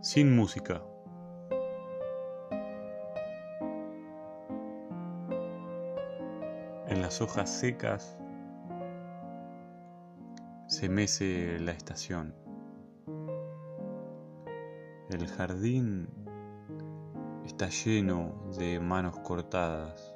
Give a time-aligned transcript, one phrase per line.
[0.00, 0.82] sin música.
[6.88, 8.18] En las hojas secas
[10.66, 12.34] se mece la estación.
[15.10, 16.08] El jardín
[17.44, 20.14] está lleno de manos cortadas.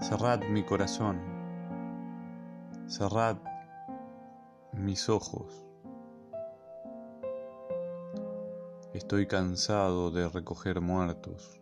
[0.00, 1.20] Cerrad mi corazón,
[2.86, 3.36] cerrad
[4.76, 5.64] mis ojos.
[8.92, 11.58] Estoy cansado de recoger muertos.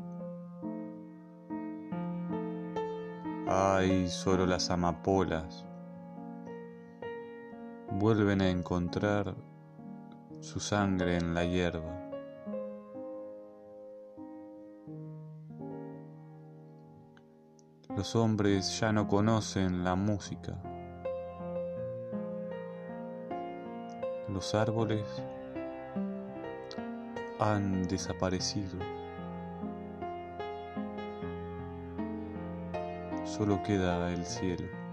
[3.47, 5.65] Ay, solo las amapolas
[7.93, 9.35] vuelven a encontrar
[10.41, 12.01] su sangre en la hierba.
[17.97, 20.61] Los hombres ya no conocen la música.
[24.35, 25.05] Los árboles
[27.39, 28.81] han desaparecido.
[33.25, 34.84] Solo queda el cielo.